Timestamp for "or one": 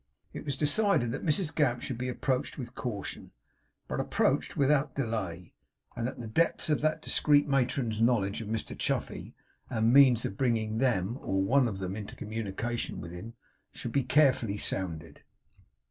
11.21-11.67